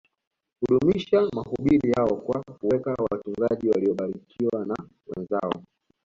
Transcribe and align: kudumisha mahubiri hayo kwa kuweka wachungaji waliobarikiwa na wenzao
kudumisha 0.59 1.27
mahubiri 1.35 1.91
hayo 1.91 2.15
kwa 2.15 2.43
kuweka 2.59 2.93
wachungaji 3.03 3.69
waliobarikiwa 3.69 4.65
na 4.65 4.75
wenzao 5.07 5.63